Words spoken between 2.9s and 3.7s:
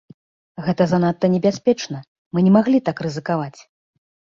так рызыкаваць!